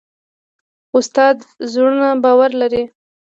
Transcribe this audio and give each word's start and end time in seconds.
استاد 0.97 1.37
د 1.45 1.47
زړونو 1.71 2.07
باور 2.23 2.51
لري. 2.61 2.83